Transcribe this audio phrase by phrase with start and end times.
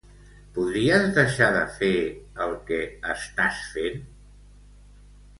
[0.53, 1.89] Podries deixar de fer
[2.45, 2.79] el que
[3.15, 4.01] estàs fent?